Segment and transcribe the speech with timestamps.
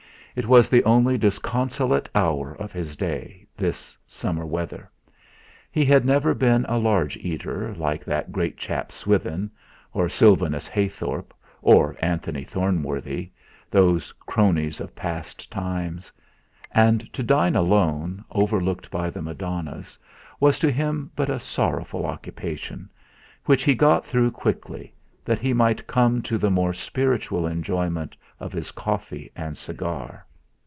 [0.33, 4.89] It was the only disconsolate hour of his day, this summer weather.
[5.69, 9.51] He had never been a large eater, like that great chap Swithin,
[9.91, 13.29] or Sylvanus Heythorp, or Anthony Thornworthy,
[13.69, 16.13] those cronies of past times;
[16.71, 19.97] and to dine alone, overlooked by the Madonnas,
[20.39, 22.89] was to him but a sorrowful occupation,
[23.43, 28.51] which he got through quickly, that he might come to the more spiritual enjoyment of
[28.51, 30.25] his coffee and cigar.